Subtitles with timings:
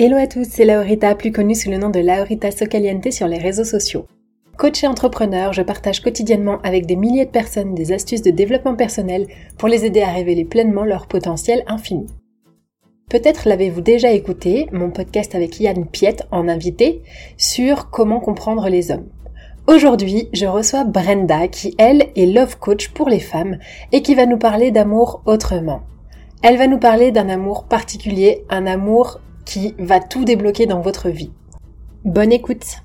[0.00, 3.38] Hello à tous, c'est Laurita, plus connue sous le nom de Laurita Socaliente sur les
[3.38, 4.06] réseaux sociaux.
[4.56, 8.76] Coach et entrepreneur, je partage quotidiennement avec des milliers de personnes des astuces de développement
[8.76, 9.26] personnel
[9.58, 12.06] pour les aider à révéler pleinement leur potentiel infini.
[13.10, 17.02] Peut-être l'avez-vous déjà écouté, mon podcast avec Yann Piette en invité,
[17.36, 19.08] sur comment comprendre les hommes.
[19.66, 23.58] Aujourd'hui, je reçois Brenda qui, elle, est love coach pour les femmes
[23.90, 25.80] et qui va nous parler d'amour autrement.
[26.44, 31.08] Elle va nous parler d'un amour particulier, un amour qui va tout débloquer dans votre
[31.08, 31.32] vie.
[32.04, 32.82] Bonne écoute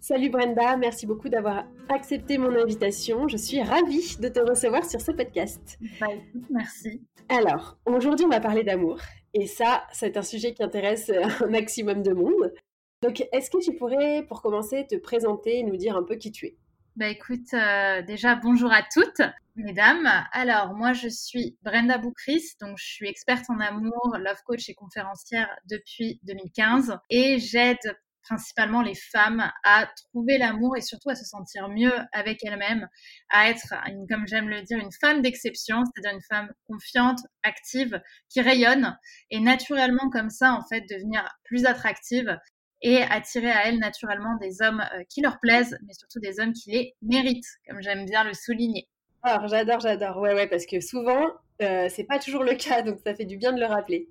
[0.00, 3.28] Salut Brenda, merci beaucoup d'avoir accepté mon invitation.
[3.28, 5.78] Je suis ravie de te recevoir sur ce podcast.
[6.00, 6.06] Bah,
[6.48, 7.02] merci.
[7.28, 8.98] Alors, aujourd'hui on va parler d'amour.
[9.34, 12.54] Et ça, c'est un sujet qui intéresse un maximum de monde.
[13.02, 16.32] Donc, est-ce que tu pourrais, pour commencer, te présenter et nous dire un peu qui
[16.32, 16.56] tu es?
[16.96, 19.20] Bah écoute, euh, déjà bonjour à toutes,
[19.58, 20.08] mesdames.
[20.32, 24.74] Alors moi je suis Brenda Boukris, donc je suis experte en amour, love coach et
[24.74, 31.24] conférencière depuis 2015 et j'aide principalement les femmes à trouver l'amour et surtout à se
[31.24, 32.86] sentir mieux avec elles-mêmes,
[33.30, 33.74] à être,
[34.10, 38.98] comme j'aime le dire, une femme d'exception, c'est-à-dire une femme confiante, active, qui rayonne
[39.30, 42.38] et naturellement comme ça en fait devenir plus attractive
[42.82, 46.52] et attirer à elles naturellement des hommes euh, qui leur plaisent, mais surtout des hommes
[46.52, 48.88] qui les méritent, comme j'aime bien le souligner.
[49.22, 50.16] Alors j'adore, j'adore.
[50.18, 51.26] Ouais, ouais, parce que souvent,
[51.62, 54.08] euh, c'est pas toujours le cas, donc ça fait du bien de le rappeler.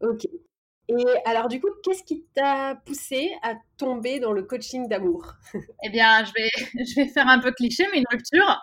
[0.00, 0.26] Ok.
[0.88, 5.34] Et alors, du coup, qu'est-ce qui t'a poussé à tomber dans le coaching d'amour?
[5.84, 6.50] Eh bien, je vais,
[6.86, 8.62] je vais faire un peu cliché, mais une rupture,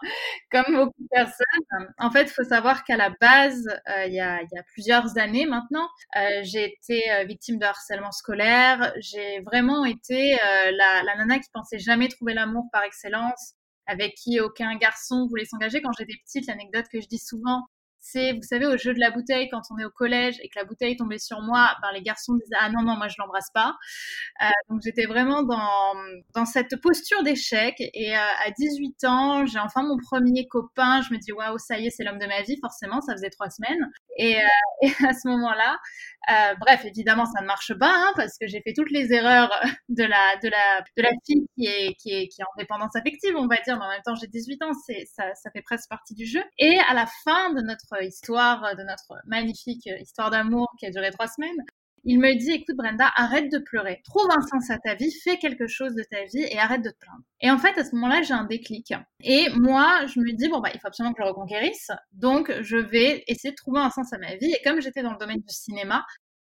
[0.52, 1.94] comme beaucoup de personnes.
[2.00, 5.18] En fait, il faut savoir qu'à la base, euh, il, y a, y a, plusieurs
[5.18, 8.94] années maintenant, euh, j'ai été victime de harcèlement scolaire.
[9.00, 10.38] J'ai vraiment été
[10.72, 13.56] la, la nana qui pensait jamais trouver l'amour par excellence,
[13.92, 15.82] avec qui aucun garçon voulait s'engager.
[15.82, 17.62] Quand j'étais petite, l'anecdote que je dis souvent,
[18.02, 20.58] c'est, vous savez, au jeu de la bouteille, quand on est au collège et que
[20.58, 23.52] la bouteille tombait sur moi, ben, les garçons disaient Ah non, non, moi je l'embrasse
[23.54, 23.78] pas.
[24.42, 25.94] Euh, donc j'étais vraiment dans,
[26.34, 27.76] dans cette posture d'échec.
[27.80, 31.02] Et euh, à 18 ans, j'ai enfin mon premier copain.
[31.04, 33.30] Je me dis Waouh, ça y est, c'est l'homme de ma vie, forcément, ça faisait
[33.30, 33.88] trois semaines.
[34.18, 34.48] Et, euh,
[35.08, 35.78] à ce moment-là,
[36.60, 39.52] bref, évidemment, ça ne marche pas hein, parce que j'ai fait toutes les erreurs
[39.90, 42.96] de la, de la, de la fille qui est, qui, est, qui est en dépendance
[42.96, 45.90] affective, on va dire, mais en même temps, j'ai 18 ans, ça, ça fait presque
[45.90, 46.44] partie du jeu.
[46.58, 51.12] Et à la fin de notre histoire, de notre magnifique histoire d'amour qui a duré
[51.12, 51.66] trois semaines,
[52.04, 55.38] il me dit, écoute Brenda, arrête de pleurer, trouve un sens à ta vie, fais
[55.38, 57.22] quelque chose de ta vie et arrête de te plaindre.
[57.42, 58.94] Et en fait, à ce moment-là, j'ai un déclic.
[59.24, 61.92] Et moi, je me dis, bon, bah, il faut absolument que je reconquérisse.
[62.12, 64.52] Donc, je vais essayer de trouver un sens à ma vie.
[64.52, 66.04] Et comme j'étais dans le domaine du cinéma,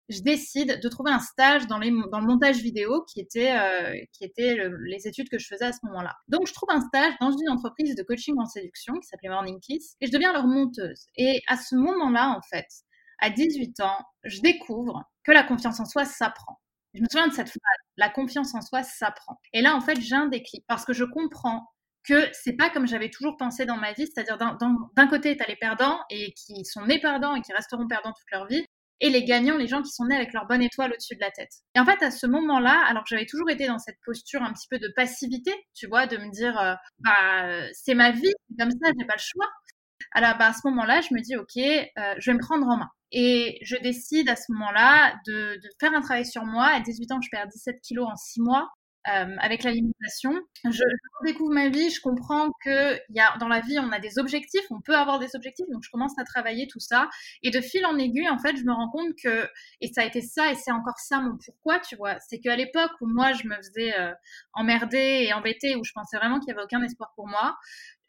[0.09, 3.93] je décide de trouver un stage dans, les, dans le montage vidéo qui était, euh,
[4.13, 6.15] qui était les études que je faisais à ce moment-là.
[6.27, 9.59] Donc, je trouve un stage dans une entreprise de coaching en séduction qui s'appelait Morning
[9.59, 11.07] Kiss et je deviens leur monteuse.
[11.17, 12.67] Et à ce moment-là, en fait,
[13.19, 16.59] à 18 ans, je découvre que la confiance en soi s'apprend.
[16.93, 19.39] Je me souviens de cette phrase, la confiance en soi s'apprend.
[19.53, 21.67] Et là, en fait, j'ai un déclic parce que je comprends
[22.07, 25.47] que c'est pas comme j'avais toujours pensé dans ma vie, c'est-à-dire d'un côté, tu as
[25.47, 28.65] les perdants et qui sont nés perdants et qui resteront perdants toute leur vie,
[28.99, 31.31] et les gagnants, les gens qui sont nés avec leur bonne étoile au-dessus de la
[31.31, 31.51] tête.
[31.75, 34.53] Et en fait, à ce moment-là, alors que j'avais toujours été dans cette posture un
[34.53, 38.71] petit peu de passivité, tu vois, de me dire, euh, bah, c'est ma vie, comme
[38.71, 39.47] ça, j'ai pas le choix.
[40.11, 42.77] Alors, bah, à ce moment-là, je me dis, ok, euh, je vais me prendre en
[42.77, 42.89] main.
[43.11, 46.65] Et je décide à ce moment-là de, de, faire un travail sur moi.
[46.65, 48.69] À 18 ans, je perds 17 kilos en 6 mois.
[49.07, 50.33] Euh, avec l'alimentation.
[50.65, 53.99] Je, je, découvre ma vie, je comprends que y a, dans la vie, on a
[53.99, 57.09] des objectifs, on peut avoir des objectifs, donc je commence à travailler tout ça.
[57.43, 59.47] Et de fil en aiguille, en fait, je me rends compte que,
[59.81, 62.55] et ça a été ça, et c'est encore ça mon pourquoi, tu vois, c'est qu'à
[62.55, 64.13] l'époque où moi, je me faisais euh,
[64.53, 67.55] emmerder et embêter, où je pensais vraiment qu'il y avait aucun espoir pour moi,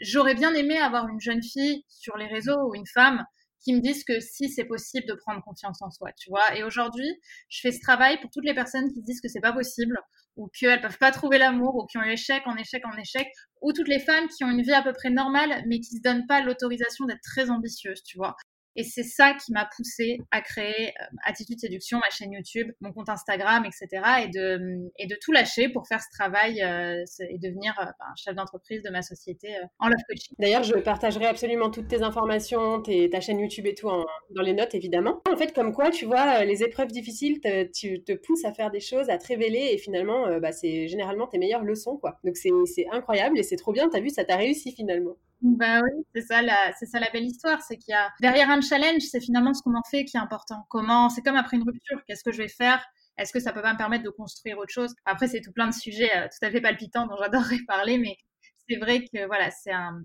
[0.00, 3.24] j'aurais bien aimé avoir une jeune fille sur les réseaux ou une femme
[3.60, 6.56] qui me disent que si c'est possible de prendre confiance en soi, tu vois.
[6.56, 7.08] Et aujourd'hui,
[7.48, 10.00] je fais ce travail pour toutes les personnes qui disent que c'est pas possible
[10.38, 13.28] ou qu'elles peuvent pas trouver l'amour ou qui ont échec en échec en échec
[13.60, 16.02] ou toutes les femmes qui ont une vie à peu près normale mais qui se
[16.02, 18.36] donnent pas l'autorisation d'être très ambitieuses, tu vois.
[18.76, 22.92] Et c'est ça qui m'a poussé à créer euh, Attitude Séduction, ma chaîne YouTube, mon
[22.92, 24.02] compte Instagram, etc.
[24.24, 28.06] Et de, et de tout lâcher pour faire ce travail euh, et devenir euh, ben,
[28.16, 29.48] chef d'entreprise de ma société
[29.78, 30.34] en love coaching.
[30.38, 34.52] D'ailleurs, je partagerai absolument toutes tes informations, tes, ta chaîne YouTube et tout dans les
[34.54, 35.22] notes, évidemment.
[35.30, 37.40] En fait, comme quoi, tu vois, les épreuves difficiles
[37.74, 39.70] tu te poussent à faire des choses, à te révéler.
[39.72, 42.18] Et finalement, bah, c'est généralement tes meilleures leçons, quoi.
[42.24, 43.88] Donc, c'est incroyable et c'est trop bien.
[43.88, 45.16] T'as vu, ça t'a réussi finalement.
[45.40, 48.50] Bah oui, c'est ça la, c'est ça la belle histoire, c'est qu'il y a derrière
[48.50, 50.66] un challenge, c'est finalement ce qu'on en fait qui est important.
[50.68, 52.84] Comment, c'est comme après une rupture, qu'est-ce que je vais faire?
[53.18, 54.94] Est-ce que ça peut pas me permettre de construire autre chose?
[55.04, 58.16] Après, c'est tout plein de sujets euh, tout à fait palpitants dont j'adorerais parler, mais
[58.68, 60.02] c'est vrai que voilà, c'est un,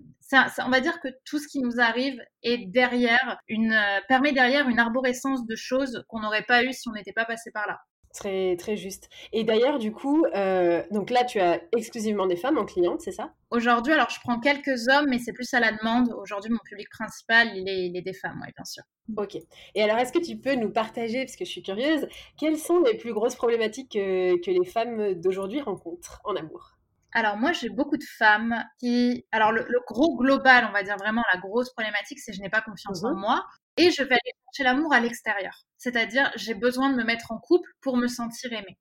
[0.64, 4.68] on va dire que tout ce qui nous arrive est derrière une, euh, permet derrière
[4.68, 7.80] une arborescence de choses qu'on n'aurait pas eu si on n'était pas passé par là.
[8.14, 9.08] Très, très juste.
[9.32, 13.10] Et d'ailleurs, du coup, euh, donc là, tu as exclusivement des femmes en cliente, c'est
[13.10, 13.34] ça?
[13.50, 16.14] Aujourd'hui, alors je prends quelques hommes, mais c'est plus à la demande.
[16.16, 18.84] Aujourd'hui, mon public principal, il est, il est des femmes, oui, bien sûr.
[19.16, 19.36] Ok.
[19.74, 22.06] Et alors, est-ce que tu peux nous partager, parce que je suis curieuse,
[22.38, 26.78] quelles sont les plus grosses problématiques que, que les femmes d'aujourd'hui rencontrent en amour?
[27.14, 29.24] Alors moi, j'ai beaucoup de femmes qui...
[29.32, 32.60] Alors le, gros global, on va dire vraiment la grosse problématique, c'est je n'ai pas
[32.60, 33.44] confiance en mmh moi
[33.76, 35.64] et je vais aller chercher l'amour à l'extérieur.
[35.78, 38.78] C'est-à-dire, j'ai besoin de me mettre en couple pour me sentir aimée.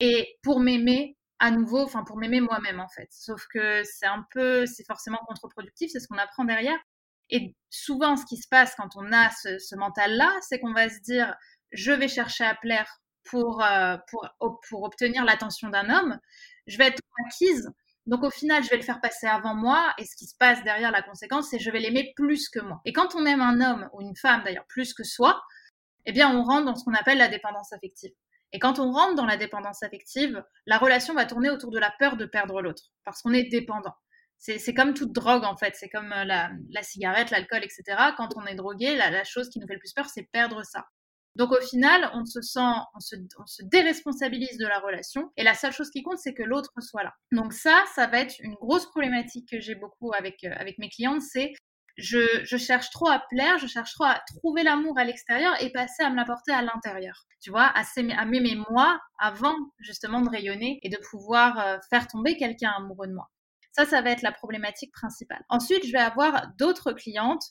[0.00, 3.08] Et pour m'aimer à nouveau, enfin pour m'aimer moi-même en fait.
[3.10, 6.78] Sauf que c'est un peu, c'est forcément contre-productif, c'est ce qu'on apprend derrière.
[7.30, 11.00] Et souvent, ce qui se passe quand on a ce, mental-là, c'est qu'on va se
[11.00, 11.34] dire,
[11.72, 14.28] je vais chercher à plaire pour, euh, pour,
[14.68, 16.18] pour obtenir l'attention d'un homme,
[16.66, 17.70] je vais être acquise.
[18.06, 20.62] Donc au final, je vais le faire passer avant moi et ce qui se passe
[20.62, 22.80] derrière la conséquence, c'est je vais l'aimer plus que moi.
[22.84, 25.42] Et quand on aime un homme ou une femme d'ailleurs plus que soi,
[26.04, 28.12] eh bien on rentre dans ce qu'on appelle la dépendance affective.
[28.52, 31.92] Et quand on rentre dans la dépendance affective, la relation va tourner autour de la
[31.98, 33.94] peur de perdre l'autre parce qu'on est dépendant.
[34.38, 37.82] C'est comme toute drogue en fait, c'est comme euh, la, cigarette, l'alcool, etc.
[38.18, 40.84] Quand on est drogué, la chose qui nous fait le plus peur, c'est perdre ça.
[41.36, 42.60] Donc au final, on se sent,
[42.94, 46.34] on se, on se, déresponsabilise de la relation et la seule chose qui compte, c'est
[46.34, 47.12] que l'autre soit là.
[47.32, 50.88] Donc ça, ça va être une grosse problématique que j'ai beaucoup avec, euh, avec mes
[50.88, 51.52] clientes, c'est
[51.96, 55.70] je, je, cherche trop à plaire, je cherche trop à trouver l'amour à l'extérieur et
[55.70, 57.24] passer à me l'apporter à l'intérieur.
[57.40, 62.08] Tu vois, à, à m'aimer moi avant justement de rayonner et de pouvoir euh, faire
[62.08, 63.30] tomber quelqu'un amoureux de moi.
[63.72, 65.44] Ça, ça va être la problématique principale.
[65.48, 67.42] Ensuite, je vais avoir d'autres clientes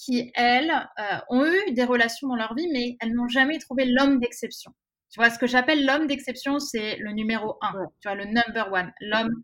[0.00, 3.84] qui, elles, euh, ont eu des relations dans leur vie, mais elles n'ont jamais trouvé
[3.84, 4.72] l'homme d'exception.
[5.10, 8.72] Tu vois, ce que j'appelle l'homme d'exception, c'est le numéro un, tu vois, le number
[8.72, 9.42] one, l'homme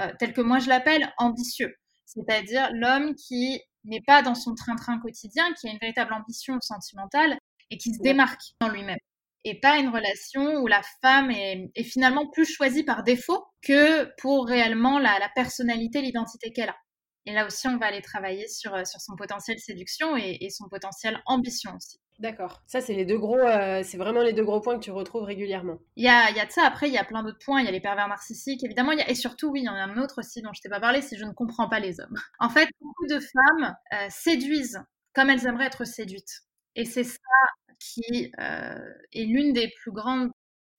[0.00, 1.72] euh, tel que moi je l'appelle ambitieux,
[2.04, 7.38] c'est-à-dire l'homme qui n'est pas dans son train-train quotidien, qui a une véritable ambition sentimentale
[7.70, 8.98] et qui se démarque dans lui-même.
[9.44, 14.46] Et pas une relation où la femme est, finalement plus choisie par défaut que pour
[14.46, 16.76] réellement la personnalité, l'identité qu'elle a.
[17.26, 20.68] Et là aussi, on va aller travailler sur, euh, sur son potentiel séduction et, son
[20.68, 21.98] potentiel ambition aussi.
[22.18, 22.62] D'accord.
[22.66, 25.24] Ça, c'est les deux gros, euh, c'est vraiment les deux gros points que tu retrouves
[25.24, 25.78] régulièrement.
[25.96, 26.64] Il y a, y a de ça.
[26.64, 27.60] Après, il y a plein d'autres points.
[27.60, 28.92] Il y a les pervers narcissiques, évidemment.
[28.92, 30.68] Y a, et surtout, oui, il y en a un autre aussi dont je t'ai
[30.68, 32.16] pas parlé, c'est je ne comprends pas les hommes.
[32.38, 34.80] En fait, beaucoup de femmes euh, séduisent
[35.14, 36.42] comme elles aimeraient être séduites.
[36.76, 37.18] Et c'est ça
[37.78, 38.32] qui
[39.12, 40.30] est l'une des plus grandes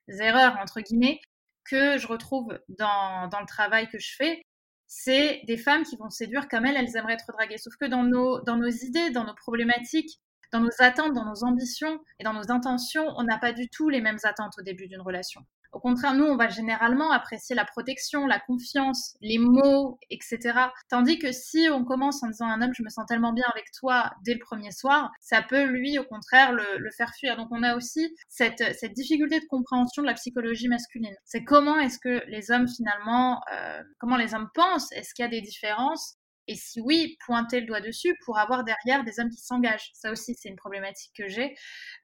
[0.07, 1.19] erreurs, entre guillemets,
[1.65, 4.41] que je retrouve dans, dans le travail que je fais,
[4.87, 7.57] c'est des femmes qui vont séduire comme elles, elles aimeraient être draguées.
[7.57, 10.19] Sauf que dans nos, dans nos idées, dans nos problématiques,
[10.51, 13.89] dans nos attentes, dans nos ambitions et dans nos intentions, on n'a pas du tout
[13.89, 15.41] les mêmes attentes au début d'une relation.
[15.75, 20.57] Au contraire, nous, on va généralement apprécier la protection, la confiance, les mots, etc.
[20.89, 23.43] Tandis que si on commence en disant à un homme, je me sens tellement bien
[23.51, 27.35] avec toi dès le premier soir, ça peut, lui, au contraire, le, faire fuir.
[27.35, 28.63] Donc, on a aussi cette,
[28.93, 31.13] difficulté de compréhension de la psychologie masculine.
[31.25, 34.89] C'est comment est-ce que les hommes, finalement, euh, comment les hommes pensent?
[34.93, 36.15] Est-ce qu'il y a des différences?
[36.47, 39.91] Et si oui, pointer le doigt dessus pour avoir derrière des hommes qui s'engagent.
[39.93, 41.53] Ça aussi, c'est une problématique que j'ai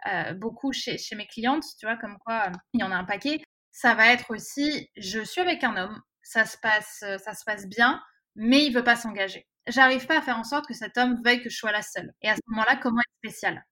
[0.08, 3.06] euh, beaucoup chez, chez, mes clientes, tu vois, comme quoi il y en a un
[3.06, 3.40] paquet
[3.82, 7.44] ça va être aussi, je suis avec un homme, ça se passe, euh, ça se
[7.44, 8.00] passe bien,
[8.36, 9.48] mais il veut pas s'engager.
[9.66, 12.14] J'arrive pas à faire en sorte que cet homme veuille que je sois la seule.
[12.22, 13.66] Et à ce moment-là, comment être spécial?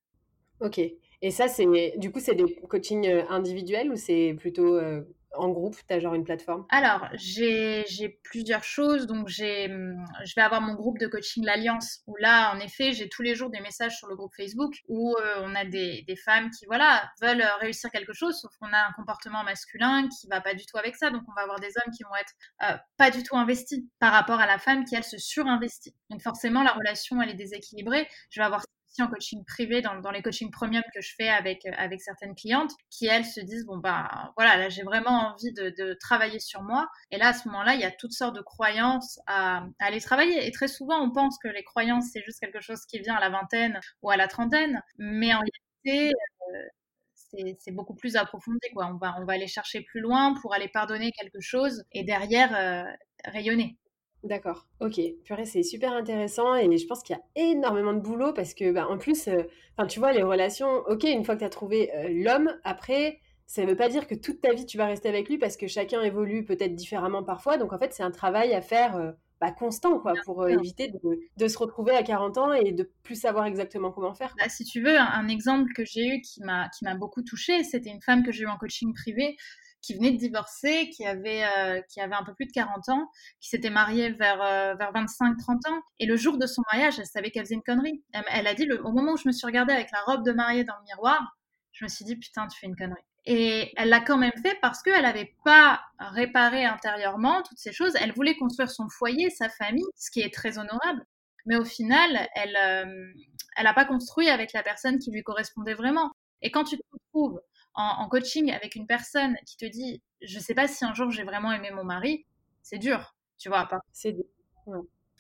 [0.62, 0.80] Ok.
[0.80, 5.04] Et ça, c'est du coup, c'est des coachings euh, individuels ou c'est plutôt euh,
[5.40, 6.66] en groupe Tu as genre une plateforme?
[6.70, 7.86] Alors, j'ai
[8.24, 9.08] plusieurs choses.
[9.08, 13.10] Donc, hum, je vais avoir mon groupe de coaching L'Alliance, où là, en effet, j'ai
[13.10, 16.50] tous les jours des messages sur le groupe Facebook où euh, on a des, femmes
[16.52, 20.54] qui, voilà, veulent réussir quelque chose, sauf qu'on a un comportement masculin qui va pas
[20.54, 21.10] du tout avec ça.
[21.10, 24.12] Donc, on va avoir des hommes qui vont être euh, pas du tout investis par
[24.12, 25.96] rapport à la femme qui, elle, se surinvestit.
[26.10, 28.08] Donc, forcément, la relation, elle est déséquilibrée.
[28.30, 28.64] Je vais avoir
[29.00, 32.72] en coaching privé, dans, les coachings premium que je fais avec, euh, avec certaines clientes,
[32.90, 36.88] qui elles se disent, bon, bah voilà, là j'ai vraiment envie de, travailler sur moi.
[37.12, 40.48] Et là, à ce moment-là, il y a toutes sortes de croyances à, aller travailler.
[40.48, 43.20] Et très souvent, on pense que les croyances, c'est juste quelque chose qui vient à
[43.20, 44.82] la vingtaine ou à la trentaine.
[44.98, 48.60] Mais en réalité, euh, c'est beaucoup plus approfondi.
[48.74, 48.88] Quoi.
[48.88, 52.56] On, va, on va aller chercher plus loin pour aller pardonner quelque chose et derrière
[52.56, 52.92] euh,
[53.26, 53.78] rayonner.
[54.24, 55.00] D'accord, ok.
[55.24, 58.72] Purée, c'est super intéressant et je pense qu'il y a énormément de boulot parce que,
[58.72, 59.44] bah, en plus, euh,
[59.88, 63.64] tu vois, les relations, ok, une fois que tu as trouvé euh, l'homme, après, ça
[63.64, 65.68] ne veut pas dire que toute ta vie tu vas rester avec lui parce que
[65.68, 67.58] chacun évolue peut-être différemment parfois.
[67.58, 70.92] Donc, en fait, c'est un travail à faire euh, bah, constant, quoi, pour éviter
[71.38, 74.36] de, se retrouver à 40 ans et de plus savoir exactement comment faire.
[74.38, 77.90] Bah, si tu veux, un, un exemple que j'ai eu qui m'a beaucoup touchée, c'était
[77.90, 79.38] une femme que j'ai eue en coaching privé
[79.82, 83.10] qui venait de divorcer, qui avait, euh, qui avait un peu plus de 40 ans,
[83.40, 85.82] qui s'était mariée vers, euh, vers 25-30 ans.
[86.00, 88.04] Et le jour de son mariage, elle savait qu'elle faisait une connerie.
[88.32, 90.64] Elle, a dit, au moment où je me suis regardée avec la robe de mariée
[90.64, 91.38] dans le miroir,
[91.72, 93.02] je me suis dit, putain, tu fais une connerie.
[93.26, 97.94] Et elle l'a quand même fait parce qu'elle n'avait pas réparé intérieurement toutes ces choses.
[98.00, 101.06] Elle voulait construire son foyer, sa famille, ce qui est très honorable.
[101.46, 103.14] Mais au final, elle euh,
[103.60, 106.12] elle n'a pas construit avec la personne qui lui correspondait vraiment.
[106.42, 107.42] Et quand tu te retrouves
[107.80, 111.24] en, coaching avec une personne qui te dit je sais pas si un jour j'ai
[111.24, 112.26] vraiment aimé mon mari,
[112.62, 113.66] c'est dur, tu vois.
[113.66, 113.80] Pas.
[113.92, 114.16] C'est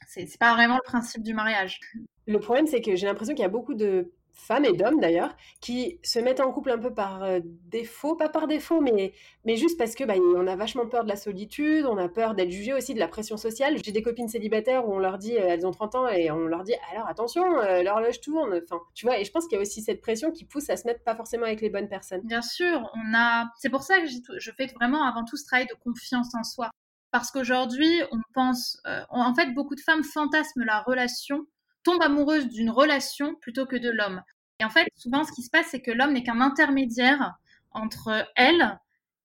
[0.07, 1.79] C'est pas vraiment le principe du mariage.
[2.27, 5.35] Le problème, c'est que j'ai l'impression qu'il y a beaucoup de femmes et d'hommes d'ailleurs,
[5.61, 9.13] qui se mettent en couple un peu par euh, défaut, pas par défaut, mais,
[9.45, 12.35] mais juste parce que bah, on a vachement peur de la solitude, on a peur
[12.35, 13.77] d'être jugé aussi de la pression sociale.
[13.83, 16.39] J'ai des copines célibataires où on leur dit, euh, elles ont 30 ans, et on
[16.39, 18.61] leur dit, alors attention, euh, l'horloge tourne.
[18.63, 20.77] Enfin, tu vois, et je pense qu'il y a aussi cette pression qui pousse à
[20.77, 22.21] se mettre pas forcément avec les bonnes personnes.
[22.23, 23.45] Bien sûr, on a.
[23.57, 26.69] C'est pour ça que je fais vraiment avant tout ce travail de confiance en soi.
[27.11, 28.79] Parce qu'aujourd'hui, on pense,
[29.09, 31.47] en fait, beaucoup de femmes fantasment la relation
[31.83, 34.21] tombe amoureuse d'une relation plutôt que de l'homme.
[34.59, 37.35] Et en fait, souvent, ce qui se passe, c'est que l'homme n'est qu'un intermédiaire
[37.71, 38.77] entre elles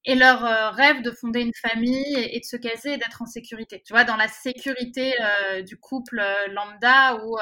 [0.05, 3.27] et leur euh, rêve de fonder une famille et, de se caser et d'être en
[3.27, 3.83] sécurité.
[3.85, 7.39] Tu vois, dans la sécurité euh, du couple euh, lambda où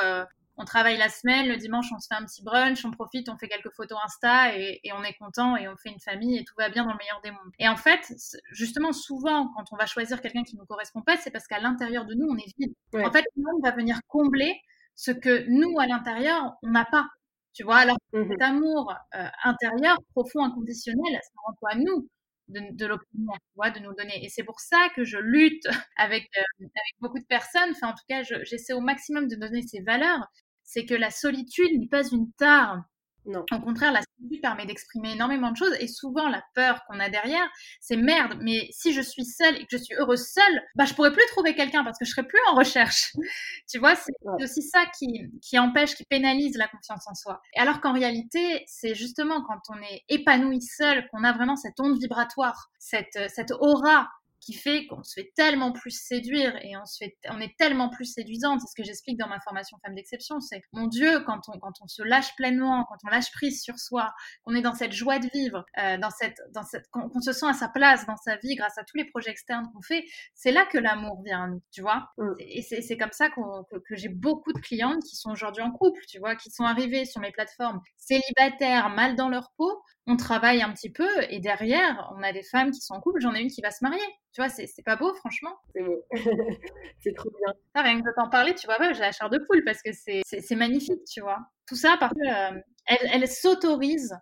[0.58, 3.38] on travaille la semaine, le dimanche on se fait un petit brunch, on profite, on
[3.38, 6.44] fait quelques photos Insta et, et, on est content et on fait une famille et
[6.44, 7.50] tout va bien dans le meilleur des mondes.
[7.58, 8.12] Et en fait,
[8.52, 11.58] justement, souvent, quand on va choisir quelqu'un qui ne nous correspond pas, c'est parce qu'à
[11.58, 12.74] l'intérieur de nous, on est vide.
[12.94, 14.60] En fait, l'homme va venir combler
[14.94, 17.06] ce que nous, à l'intérieur, on n'a pas.
[17.54, 22.08] Tu vois, alors mmh cet amour euh, intérieur, profond, inconditionnel, ça rend à nous
[22.48, 24.24] de, de l'obtenir, tu vois, de nous donner?
[24.24, 25.64] Et c'est pour ça que je lutte
[25.96, 27.70] avec, euh, avec beaucoup de personnes.
[27.72, 30.26] Enfin, en tout cas, j'essaie au maximum de donner ces valeurs.
[30.64, 32.82] C'est que la solitude n'est pas une tare.
[33.26, 33.44] Non.
[33.52, 37.08] Au contraire, la solitude permet d'exprimer énormément de choses et souvent la peur qu'on a
[37.08, 37.48] derrière,
[37.80, 40.94] c'est merde, mais si je suis seule et que je suis heureuse seule, bah je
[40.94, 43.12] pourrais plus trouver quelqu'un parce que je serai plus en recherche.
[43.70, 44.12] tu vois, c'est
[44.42, 47.40] aussi ça qui, qui empêche, qui pénalise la confiance en soi.
[47.54, 51.78] Et alors qu'en réalité, c'est justement quand on est épanoui seul qu'on a vraiment cette
[51.78, 54.08] onde vibratoire, cette, cette aura
[54.42, 57.88] qui fait qu'on se fait tellement plus séduire et on, se fait, on est tellement
[57.88, 58.60] plus séduisante.
[58.60, 60.40] C'est ce que j'explique dans ma formation Femme d'exception.
[60.40, 63.78] C'est, mon Dieu, quand on, quand on se lâche pleinement, quand on lâche prise sur
[63.78, 67.32] soi, qu'on est dans cette joie de vivre, euh, dans cette, dans cette, qu'on, se
[67.32, 70.04] sent à sa place dans sa vie grâce à tous les projets externes qu'on fait,
[70.34, 72.10] c'est là que l'amour vient à nous, tu vois.
[72.18, 72.32] Mm.
[72.40, 75.70] Et c'est, c'est comme ça que, que j'ai beaucoup de clientes qui sont aujourd'hui en
[75.70, 79.82] couple, tu vois, qui sont arrivées sur mes plateformes célibataires, mal dans leur peau.
[80.06, 83.20] On travaille un petit peu et derrière, on a des femmes qui sont en couple.
[83.20, 84.02] J'en ai une qui va se marier.
[84.32, 85.54] Tu vois, c'est pas beau, franchement.
[85.74, 86.02] C'est beau.
[87.00, 87.54] c'est trop bien.
[87.74, 89.90] Ah, rien que de t'en parler, tu vois, j'ai la chair de poule parce que
[89.92, 91.38] c'est magnifique, tu vois.
[91.66, 94.16] Tout ça parce qu'elles euh, elles s'autorisent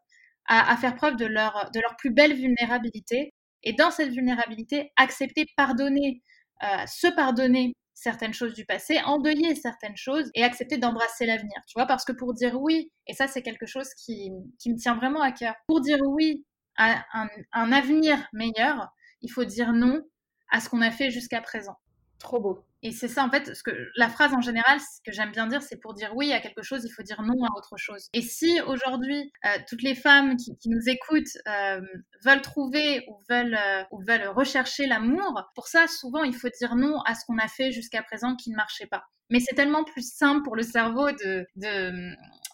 [0.47, 3.33] à, à, faire preuve de leur, de leur plus belle vulnérabilité.
[3.63, 6.23] Et dans cette vulnérabilité, accepter, pardonner,
[6.65, 11.57] euh, se pardonner certaines choses du passé, endeuiller certaines choses et accepter d'embrasser l'avenir.
[11.69, 14.77] Tu vois, parce que pour dire oui, et ça c'est quelque chose qui, qui, me
[14.77, 16.45] tient vraiment à cœur, pour dire oui
[16.77, 18.89] à un, un avenir meilleur,
[19.23, 20.03] il faut dire non
[20.51, 21.77] à ce qu'on a fait jusqu'à présent.
[22.19, 22.65] Trop beau.
[22.83, 25.47] Et c'est ça, en fait, ce que la phrase en général, ce que j'aime bien
[25.47, 28.09] dire, c'est pour dire oui à quelque chose, il faut dire non à autre chose.
[28.15, 31.81] Et si aujourd'hui, euh, toutes les femmes qui, nous écoutent euh,
[32.25, 36.75] veulent trouver ou veulent, euh, ou veulent rechercher l'amour, pour ça, souvent, il faut dire
[36.75, 39.05] non à ce qu'on a fait jusqu'à présent qui ne marchait pas.
[39.29, 41.47] Mais c'est tellement plus simple pour le cerveau de,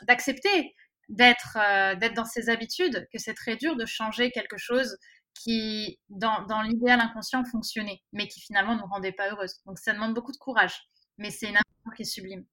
[0.06, 0.75] d'accepter
[1.08, 1.56] d'être,
[1.99, 4.99] d'être dans ses habitudes que c'est très dur de changer quelque chose
[5.42, 9.60] qui, dans, dans l'idéal inconscient, fonctionnaient, mais qui finalement ne nous rendaient pas heureuses.
[9.66, 10.88] Donc ça demande beaucoup de courage,
[11.18, 12.44] mais c'est une aventure qui est sublime.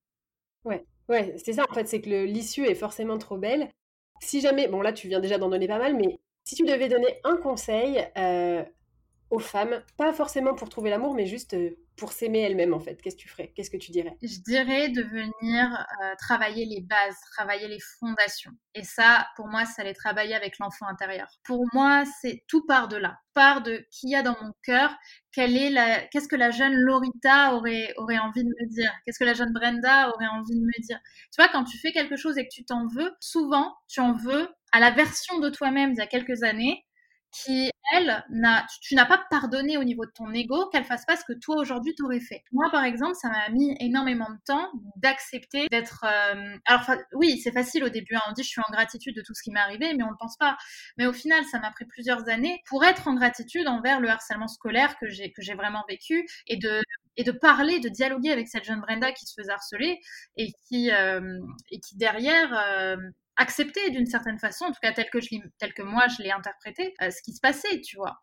[0.65, 3.69] Ouais, ouais, c'est ça en fait, c'est que l'issue est forcément trop belle.
[4.21, 6.89] Si jamais, bon là tu viens déjà d'en donner pas mal, mais si tu devais
[6.89, 8.63] donner un conseil euh,
[9.33, 13.01] aux femmes, pas forcément pour trouver l'amour, mais juste euh, pour s'aimer elle-même en fait
[13.01, 13.51] Qu'est-ce que tu ferais?
[13.55, 14.15] Qu'est-ce que tu dirais?
[14.21, 18.51] Je dirais de venir euh, travailler les bases, travailler les fondations.
[18.75, 21.27] Et ça, pour moi, c'est aller travailler avec l'enfant intérieur.
[21.43, 24.95] Pour moi, c'est tout part de là, part de qui y a dans mon cœur,
[25.31, 29.51] qu'est-ce que la jeune Lorita aurait aurait envie de me dire, qu'est-ce que la jeune
[29.51, 30.99] Brenda aurait envie de me dire?
[31.31, 34.13] Tu vois, quand tu fais quelque chose et que tu t'en veux, souvent tu en
[34.13, 36.85] veux à la version de toi-même d'il y a quelques années
[37.33, 41.17] qui, elle, n'a, tu, n'as pas pardonné au niveau de ton ego qu'elle fasse pas
[41.17, 42.43] ce que toi aujourd'hui t'aurais fait.
[42.51, 46.05] Moi, par exemple, ça m'a mis énormément de temps d'accepter d'être.
[46.05, 48.15] Euh, alors, oui, c'est facile au début.
[48.15, 48.21] Hein.
[48.29, 50.17] on dit je suis en gratitude de tout ce qui m'est arrivé, mais on ne
[50.19, 50.57] pense pas.
[50.97, 54.47] Mais au final, ça m'a pris plusieurs années pour être en gratitude envers le harcèlement
[54.47, 56.81] scolaire que j'ai que j'ai vraiment vécu et de
[57.17, 59.99] et de parler, de dialoguer avec cette jeune Brenda qui se faisait harceler
[60.37, 61.39] et qui euh,
[61.71, 62.97] et qui derrière euh,
[63.37, 66.31] accepter d'une certaine façon, en tout cas tel que, je tel que moi je l'ai
[66.31, 68.19] interprété, euh, ce qui se passait, tu vois.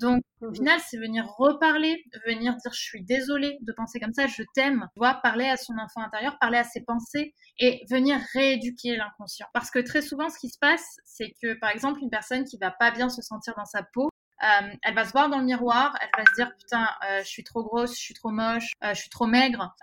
[0.00, 4.12] Donc, au mmh final, c'est venir reparler, venir dire je suis désolée de penser comme
[4.12, 7.80] ça, je t'aime, tu vois, parler à son enfant intérieur, parler à ses pensées et
[7.88, 9.46] venir rééduquer l'inconscient.
[9.54, 12.58] Parce que très souvent, ce qui se passe, c'est que, par exemple, une personne qui
[12.58, 14.08] va pas bien se sentir dans sa peau,
[14.44, 17.28] euh, elle va se voir dans le miroir, elle va se dire putain, euh, je
[17.28, 19.74] suis trop grosse, je suis trop moche, euh, je suis trop maigre.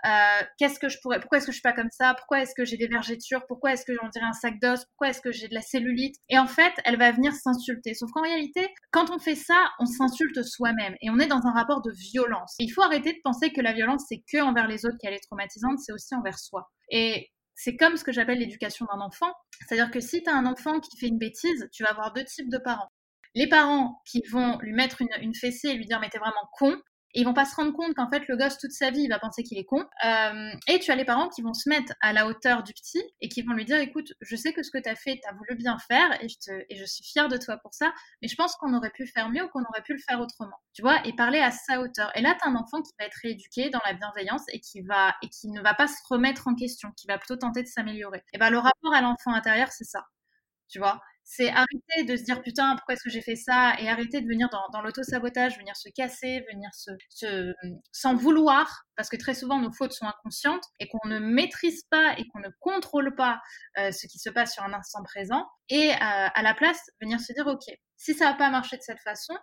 [0.58, 2.14] Qu'est-ce que je pourrais Pourquoi est-ce que je suis pas comme ça?
[2.14, 3.44] Pourquoi est-ce que j'ai des vergetures?
[3.46, 4.84] Pourquoi est-ce que j'en dirais un sac d'os?
[4.86, 6.16] Pourquoi est-ce que j'ai de la cellulite?
[6.28, 7.94] Et en fait, elle va venir s'insulter.
[7.94, 11.52] Sauf qu'en réalité, quand on fait ça, on s'insulte soi-même et on est dans un
[11.52, 12.54] rapport de violence.
[12.58, 15.26] il faut arrêter de penser que la violence c'est que envers les autres qu'elle est
[15.26, 16.70] traumatisante, c'est aussi envers soi.
[16.90, 19.32] Et c'est comme ce que j'appelle l'éducation d'un enfant.
[19.66, 22.24] C'est-à-dire que si tu as un enfant qui fait une bêtise, tu vas avoir deux
[22.24, 22.88] types de parents
[23.34, 26.48] les parents qui vont lui mettre une, une fessée et lui dire mais t'es vraiment
[26.52, 26.76] con,
[27.14, 29.08] et ils vont pas se rendre compte qu'en fait le gosse toute sa vie il
[29.08, 29.84] va penser qu'il est con.
[30.04, 33.02] Euh, et tu as les parents qui vont se mettre à la hauteur du petit
[33.20, 35.28] et qui vont lui dire écoute je sais que ce que tu as fait tu
[35.28, 37.92] as voulu bien faire et je, te, et je suis fière de toi pour ça
[38.20, 40.56] mais je pense qu'on aurait pu faire mieux ou qu'on aurait pu le faire autrement.
[40.72, 42.10] Tu vois et parler à sa hauteur.
[42.16, 44.80] Et là tu as un enfant qui va être rééduqué dans la bienveillance et qui
[44.82, 47.68] va et qui ne va pas se remettre en question, qui va plutôt tenter de
[47.68, 48.22] s'améliorer.
[48.32, 50.06] Et ben le rapport à l'enfant intérieur c'est ça.
[50.68, 51.02] Tu vois?
[51.24, 53.74] C'est arrêter de se dire putain pourquoi est-ce que j'ai fait ça?
[53.78, 57.54] Et arrêter de venir dans, l'auto-sabotage, venir se casser, venir se,
[57.92, 62.14] s'en vouloir parce que très souvent nos fautes sont inconscientes et qu'on ne maîtrise pas
[62.18, 63.40] et qu'on ne contrôle pas
[63.78, 65.46] euh, ce qui se passe sur un instant présent.
[65.68, 67.64] Et euh, à la place venir se dire ok
[67.96, 69.34] si ça n'a pas marché de cette façon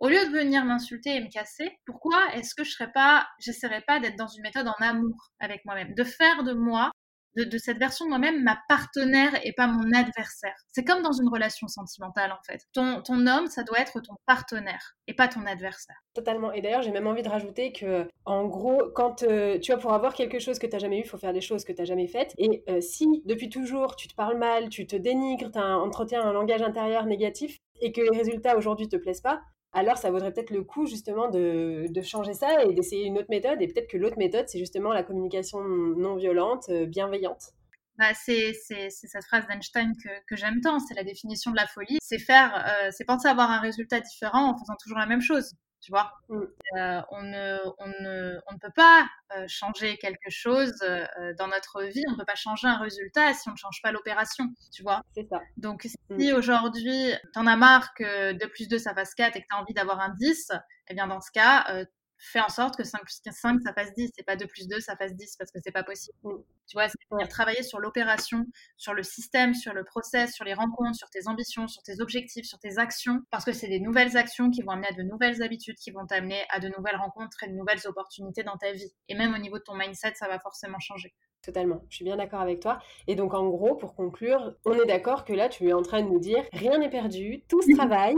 [0.00, 3.82] au lieu de venir m'insulter et me casser, pourquoi est-ce que je serais pas, j'essaierais
[3.86, 6.90] pas d'être dans une méthode en amour avec moi-même, de faire de moi
[7.36, 10.54] de, cette version de moi-même ma partenaire et pas mon adversaire.
[10.72, 12.62] C'est comme dans une relation sentimentale en fait.
[12.72, 15.96] Ton, homme, ça doit être ton partenaire et pas ton adversaire.
[16.14, 16.52] Totalement.
[16.52, 19.92] Et d'ailleurs, j'ai même envie de rajouter que, en gros, quand euh, tu vois, pour
[19.92, 21.80] avoir quelque chose que tu n'as jamais eu, il faut faire des choses que tu
[21.80, 22.34] n'as jamais faites.
[22.38, 26.32] Et euh, si depuis toujours tu te parles mal, tu te dénigres, tu entretiens un
[26.32, 29.40] langage intérieur négatif et que les résultats aujourd'hui te plaisent pas,
[29.72, 33.62] alors ça vaudrait peut-être le coup justement de, changer ça et d'essayer une autre méthode.
[33.62, 37.52] Et peut-être que l'autre méthode, c'est justement la communication non violente, euh, bienveillante.
[37.96, 39.92] Bah, c'est, cette phrase d'Einstein
[40.26, 41.98] que, j'aime tant, c'est la définition de la folie.
[42.02, 45.52] C'est faire, euh, c'est penser avoir un résultat différent en faisant toujours la même chose
[45.80, 46.12] tu vois?
[46.28, 46.42] Mm.
[46.76, 51.06] Euh, on, ne, on, ne, on, ne, peut pas euh, changer quelque chose euh,
[51.38, 53.92] dans notre vie, on ne peut pas changer un résultat si on ne change pas
[53.92, 55.02] l'opération, tu vois?
[55.14, 55.40] C'est ça.
[55.56, 56.34] Donc si mm.
[56.34, 59.56] aujourd'hui, tu en as marre que 2 plus 2 ça fasse 4 et que tu
[59.56, 60.52] as envie d'avoir un 10,
[60.88, 61.84] eh bien dans ce cas,
[62.20, 64.80] fais en sorte que 5 plus 5, ça fasse 10, et pas 2 plus 2,
[64.80, 66.16] ça fasse 10, parce que c'est pas possible.
[66.22, 66.42] Mm.
[66.66, 70.54] Tu vois, c'est venir travailler sur l'opération, sur le système, sur le process, sur les
[70.54, 74.16] rencontres, sur tes ambitions, sur tes objectifs, sur tes actions, parce que c'est des nouvelles
[74.16, 77.42] actions qui vont amener à de nouvelles habitudes, qui vont t'amener à de nouvelles rencontres
[77.42, 78.92] et de nouvelles opportunités dans ta vie.
[79.08, 81.14] Et même au niveau de ton mindset, ça va forcément changer.
[81.42, 82.78] Totalement, je suis bien d'accord avec toi.
[83.06, 86.02] Et donc en gros, pour conclure, on est d'accord que là, tu es en train
[86.02, 88.16] de nous dire, rien n'est perdu, tout se travaille,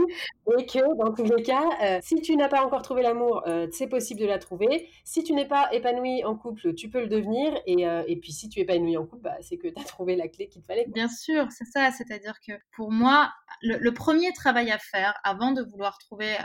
[0.57, 3.67] et que dans tous les cas, euh, si tu n'as pas encore trouvé l'amour, euh,
[3.71, 4.89] c'est possible de la trouver.
[5.05, 7.57] Si tu n'es pas épanoui en couple, tu peux le devenir.
[7.65, 9.83] Et, euh, et puis si tu es épanoui en couple, bah, c'est que tu as
[9.85, 10.85] trouvé la clé qu'il te fallait.
[10.87, 11.91] Bien sûr, c'est ça.
[11.91, 13.31] C'est-à-dire que pour moi,
[13.61, 16.35] le, premier travail à faire avant de vouloir trouver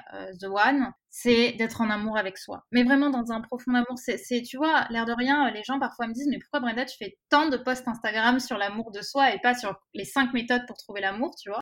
[0.40, 2.64] The One, c'est d'être en amour avec soi.
[2.72, 3.96] Mais vraiment dans un profond amour.
[3.96, 6.96] C'est, tu vois, l'air de rien, les gens parfois me disent, mais pourquoi Brenda, tu
[6.98, 10.66] fais tant de posts Instagram sur l'amour de soi et pas sur les cinq méthodes
[10.66, 11.60] pour trouver l'amour, tu vois?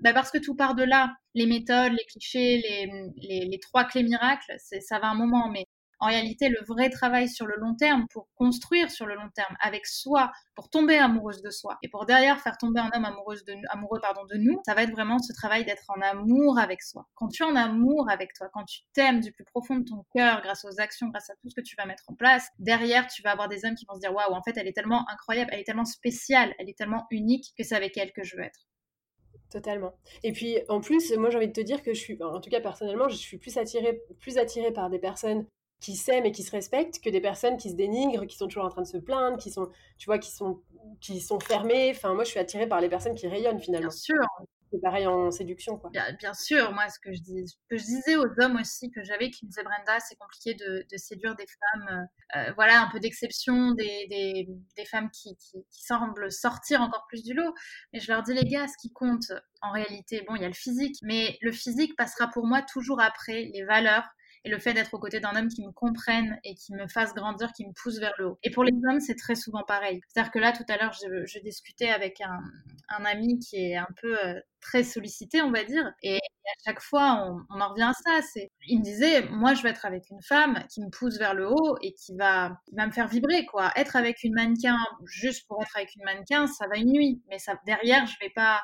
[0.00, 1.14] Bah parce que tout part de là.
[1.34, 5.48] Les méthodes, les clichés, les, les, les trois clés miracles, ça va un moment.
[5.50, 5.64] Mais
[6.00, 9.56] En réalité, le vrai travail sur le long terme, pour construire sur le long terme
[9.60, 13.44] avec soi, pour tomber amoureuse de soi et pour derrière faire tomber un homme amoureuse
[13.44, 16.82] de, amoureux pardon, de nous, ça va être vraiment ce travail d'être en amour avec
[16.82, 17.06] soi.
[17.14, 20.04] Quand tu es en amour avec toi, quand tu t'aimes du plus profond de ton
[20.14, 23.06] cœur grâce aux actions, grâce à tout ce que tu vas mettre en place, derrière,
[23.08, 25.08] tu vas avoir des hommes qui vont se dire waouh, en fait, elle est tellement
[25.10, 28.36] incroyable, elle est tellement spéciale, elle est tellement unique que c'est avec elle que je
[28.36, 28.68] veux être.
[29.50, 29.94] Totalement.
[30.22, 32.50] Et puis en plus, moi j'ai envie de te dire que je suis, en tout
[32.50, 35.46] cas personnellement, je suis plus attirée, plus attirée par des personnes
[35.80, 38.64] qui s'aiment et qui se respectent que des personnes qui se dénigrent, qui sont toujours
[38.64, 40.60] en train de se plaindre, qui sont, tu vois, qui sont,
[41.00, 41.92] qui sont fermées.
[41.94, 43.88] Enfin, moi je suis attirée par les personnes qui rayonnent finalement.
[43.88, 44.16] Bien sûr.
[44.70, 45.90] C'est pareil en séduction, quoi.
[45.90, 49.30] Bien, sûr, moi, ce que je, dis, que je disais aux hommes aussi que j'avais,
[49.30, 51.88] qui me disaient Brenda, c'est compliqué de, séduire des femmes,
[52.34, 56.82] euh, euh, voilà, un peu d'exception, des, des, des, femmes qui, qui, qui, semblent sortir
[56.82, 57.54] encore plus du lot.
[57.92, 60.48] Mais je leur dis, les gars, ce qui compte, en réalité, bon, il y a
[60.48, 64.04] le physique, mais le physique passera pour moi toujours après les valeurs,
[64.44, 67.14] et le fait d'être aux côtés d'un homme qui me comprenne et qui me fasse
[67.14, 68.38] grandir, qui me pousse vers le haut.
[68.42, 70.00] Et pour les hommes, c'est très souvent pareil.
[70.08, 74.18] C'est-à-dire que là, tout à l'heure, je, discutais avec un, ami qui est un peu
[74.24, 78.20] euh, très sollicité, on va dire, et à chaque fois, on, en revient à ça.
[78.32, 81.34] C'est, il me disait, moi, je veux être avec une femme qui me pousse vers
[81.34, 83.70] le haut et qui va, va me faire vibrer, quoi.
[83.76, 87.38] Être avec une mannequin juste pour être avec une mannequin, ça va une nuit, mais
[87.38, 88.62] ça derrière, je vais pas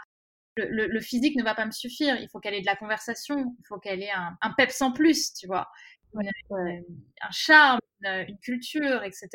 [0.56, 2.16] le, physique ne va pas me suffire.
[2.20, 4.92] Il faut qu'elle ait de la conversation, il faut qu'elle ait un, un peps en
[4.92, 5.68] plus, tu vois,
[6.16, 9.28] un charme, une, culture, etc.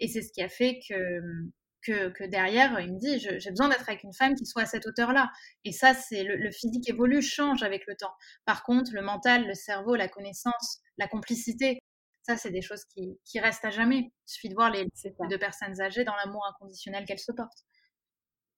[0.00, 1.20] Et c'est ce qui a fait que,
[1.82, 4.86] que, derrière, il me dit, j'ai besoin d'être avec une femme qui soit à cette
[4.86, 5.30] hauteur-là.
[5.64, 8.14] Et ça, c'est le, physique évolue, change avec le temps.
[8.44, 11.80] Par contre, le mental, le cerveau, la connaissance, la complicité,
[12.22, 13.98] ça, c'est des choses qui, qui, restent à jamais.
[13.98, 14.86] Il suffit de voir les
[15.28, 17.64] deux personnes âgées dans l'amour inconditionnel qu'elles se portent.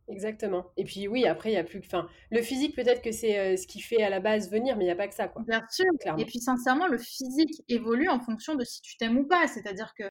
[0.08, 0.66] Exactement.
[0.76, 1.86] Et puis oui, après, il y a plus que...
[1.86, 4.84] Enfin, le physique, peut-être que c'est euh, ce qui fait à la base venir, mais
[4.84, 5.42] il n'y a pas que ça, quoi.
[5.46, 5.86] Bien sûr.
[6.18, 9.48] Et puis, sincèrement, le physique évolue en fonction de si tu t'aimes ou pas.
[9.48, 10.04] C'est-à-dire que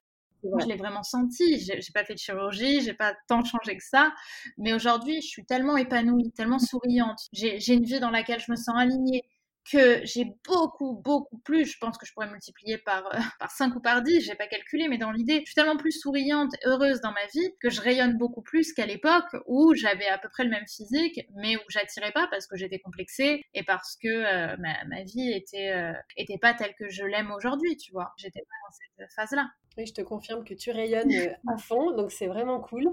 [0.44, 1.58] moi, je l'ai vraiment senti.
[1.58, 4.12] J'ai pas fait de chirurgie, j'ai pas tant changé que ça.
[4.58, 7.18] Mais aujourd'hui, je suis tellement épanouie, tellement souriante.
[7.32, 9.24] J'ai une vie dans laquelle je me sens alignée
[9.70, 13.74] que j'ai beaucoup, beaucoup plus, je pense que je pourrais multiplier par, euh, par 5
[13.76, 17.00] ou par 10, j'ai pas calculé, mais dans l'idée, je suis tellement plus souriante, heureuse
[17.00, 20.44] dans ma vie, que je rayonne beaucoup plus qu'à l'époque où j'avais à peu près
[20.44, 24.56] le même physique, mais où j'attirais pas parce que j'étais complexée et parce que euh,
[24.58, 28.12] ma, ma, vie était, euh, était pas telle que je l'aime aujourd'hui, tu vois.
[28.16, 29.48] J'étais pas dans cette phase-là.
[29.76, 31.12] Oui, je te confirme que tu rayonnes
[31.48, 32.88] à fond, donc c'est vraiment cool.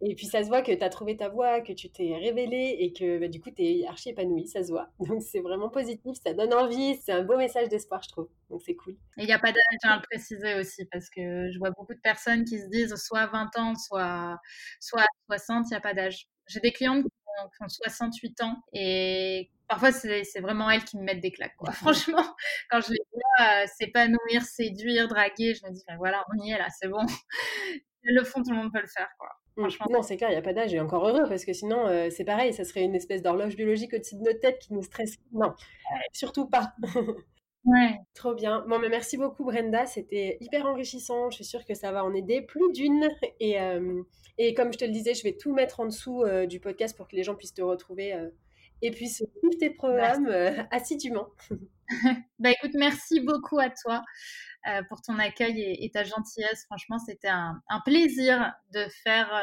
[0.00, 2.76] Et puis ça se voit que tu as trouvé ta voix, que tu t'es révélée
[2.78, 4.90] et que bah, du coup tu es archi épanouie, ça se voit.
[5.00, 8.28] Donc c'est vraiment positif, ça donne envie, c'est un beau message d'espoir, je trouve.
[8.48, 8.94] Donc c'est cool.
[9.16, 11.94] Et il n'y a pas d'âge, à le préciser aussi, parce que je vois beaucoup
[11.94, 14.38] de personnes qui se disent soit 20 ans, soit,
[14.80, 16.28] soit 60, il n'y a pas d'âge.
[16.46, 21.20] J'ai des clientes qui ont, 68 ans et parfois c'est vraiment elles qui me mettent
[21.20, 21.56] des claques.
[21.56, 21.72] Quoi.
[21.72, 22.36] Franchement,
[22.70, 26.58] quand je les vois euh, s'épanouir, séduire, draguer, je me dis, voilà, on y est
[26.58, 27.04] là, c'est bon.
[28.02, 29.08] le fond, tout le monde peut le faire.
[29.18, 29.30] Quoi.
[29.90, 32.10] Non, c'est clair, il n'y a pas d'âge, et encore heureux, parce que sinon, euh,
[32.10, 35.16] c'est pareil, ça serait une espèce d'horloge biologique au-dessus de notre tête qui nous stresse.
[35.32, 35.52] Non,
[36.12, 36.74] surtout pas.
[37.64, 37.98] ouais.
[38.14, 38.64] Trop bien.
[38.68, 41.30] Bon, mais merci beaucoup, Brenda, c'était hyper enrichissant.
[41.30, 43.08] Je suis sûre que ça va en aider plus d'une.
[43.40, 44.00] Et, euh,
[44.38, 46.96] et comme je te le disais, je vais tout mettre en dessous euh, du podcast
[46.96, 48.14] pour que les gens puissent te retrouver
[48.80, 50.28] et puissent suivre tes programmes
[50.70, 51.30] assidûment.
[52.38, 54.02] bah écoute, merci beaucoup à toi.
[54.68, 56.64] Euh, pour ton accueil et, ta gentillesse.
[56.66, 59.40] Franchement, c'était un, plaisir de faire euh,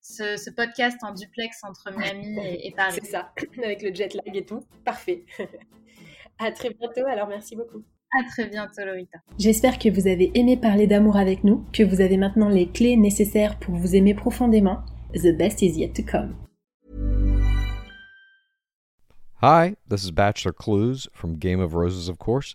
[0.00, 3.00] ce, podcast en duplex entre Miami et, Paris.
[3.02, 3.32] C'est ça,
[3.64, 4.62] avec le jet lag et tout.
[4.84, 5.24] Parfait.
[6.38, 7.82] à très bientôt, alors merci beaucoup.
[8.16, 9.18] À très bientôt, Lorita.
[9.38, 12.96] J'espère que vous avez aimé parler d'amour avec nous, que vous avez maintenant les clés
[12.96, 14.84] nécessaires pour vous aimer profondément.
[15.14, 16.36] The best is yet to come.
[19.42, 22.54] Hi, this is Bachelor Clues from Game of Roses, of course.